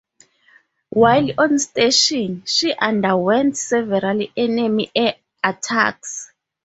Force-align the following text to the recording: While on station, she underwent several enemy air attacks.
While 0.89 1.29
on 1.37 1.59
station, 1.59 2.41
she 2.47 2.73
underwent 2.73 3.55
several 3.55 4.19
enemy 4.35 4.89
air 4.95 5.17
attacks. 5.43 6.31